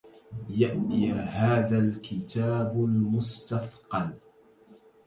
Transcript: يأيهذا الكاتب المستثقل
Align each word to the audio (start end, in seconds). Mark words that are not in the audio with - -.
يأيهذا 0.49 1.77
الكاتب 1.79 2.71
المستثقل 2.75 4.09